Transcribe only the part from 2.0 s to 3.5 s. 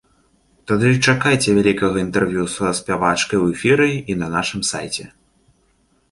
інтэрв'ю са спявачкай у